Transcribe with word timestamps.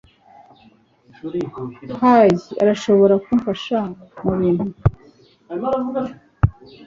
Hey, 1.99 2.31
urashobora 2.61 3.15
kumfasha 3.25 3.77
mubintu? 4.23 4.67